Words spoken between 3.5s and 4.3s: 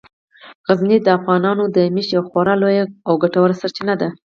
سرچینه ده.